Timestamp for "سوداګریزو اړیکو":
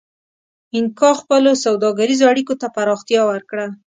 1.65-2.53